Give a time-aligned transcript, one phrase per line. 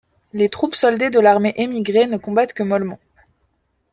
[0.33, 2.97] Les troupes soldées de l'armée émigrée ne combattent que mollement.